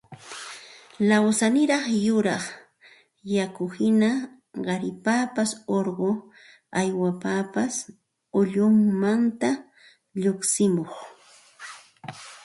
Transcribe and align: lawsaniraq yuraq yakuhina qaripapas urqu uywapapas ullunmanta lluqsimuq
lawsaniraq 1.07 1.83
yuraq 2.05 2.45
yakuhina 3.35 4.09
qaripapas 4.65 5.51
urqu 5.77 6.11
uywapapas 6.81 7.75
ullunmanta 8.39 9.49
lluqsimuq 10.21 10.93